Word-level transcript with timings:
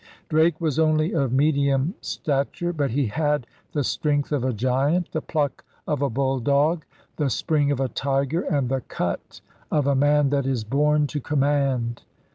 Drake 0.29 0.59
was 0.59 0.79
only 0.79 1.13
of 1.13 1.31
medium 1.31 1.93
stature. 2.01 2.73
But 2.73 2.89
he 2.89 3.05
had 3.05 3.45
the 3.73 3.83
strength 3.83 4.31
of 4.31 4.43
a 4.43 4.51
giant, 4.51 5.11
the 5.11 5.21
pluck 5.21 5.63
of 5.85 6.01
a 6.01 6.09
bulldog, 6.09 6.85
the 7.17 7.29
spring 7.29 7.69
of 7.69 7.79
a 7.79 7.87
tiger, 7.87 8.41
and 8.41 8.67
the 8.67 8.81
cut 8.81 9.41
of 9.69 9.85
a 9.85 9.93
man 9.93 10.31
that 10.31 10.47
is 10.47 10.63
born 10.63 11.05
to 11.05 11.19
command. 11.21 12.01